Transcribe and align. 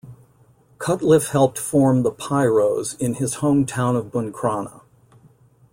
Cutliffe 0.79 1.27
helped 1.27 1.59
formed 1.59 2.03
The 2.03 2.11
Pyros 2.11 2.99
in 2.99 3.13
his 3.13 3.35
home 3.35 3.67
town 3.67 3.95
of 3.95 4.05
Buncrana. 4.07 4.81